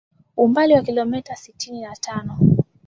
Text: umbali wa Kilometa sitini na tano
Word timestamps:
umbali 0.37 0.73
wa 0.73 0.81
Kilometa 0.81 1.35
sitini 1.35 1.81
na 1.81 1.95
tano 1.95 2.37